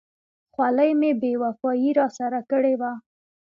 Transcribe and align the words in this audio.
خولۍ 0.53 0.91
مې 0.99 1.11
بې 1.21 1.31
وفایي 1.43 1.91
را 1.99 2.07
سره 2.17 2.39
کړې 2.49 2.73
وه. 2.79 2.91